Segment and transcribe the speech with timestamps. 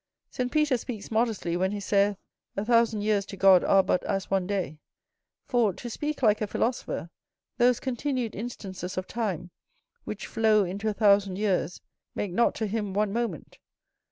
[0.31, 2.17] St Peter speaks modestly, when he saith,
[2.57, 4.79] "a thousand years to God are but as one day;"
[5.45, 7.11] for, to speak like a philosopher,
[7.59, 9.51] those continued instances of time,
[10.03, 11.81] which flow into a thousand years,
[12.15, 13.59] make not to him one moment.